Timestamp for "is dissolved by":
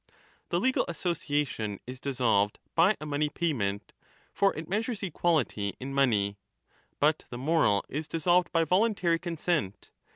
1.85-2.97, 7.87-8.63